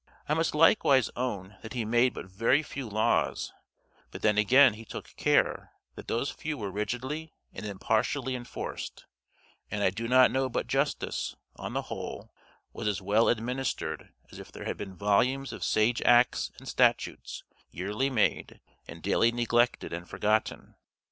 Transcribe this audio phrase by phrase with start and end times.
[0.27, 3.53] I must likewise own that he made but very few laws,
[4.09, 9.05] but then again he took care that those few were rigidly and impartially enforced;
[9.69, 12.33] and I do not know but justice, on the whole,
[12.73, 17.43] was as well administered as if there had been volumes of sage acts and statutes
[17.69, 20.77] yearly made, and daily neglected and forgotten.